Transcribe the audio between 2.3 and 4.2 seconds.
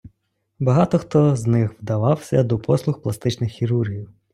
до послуг пластичних хірургів.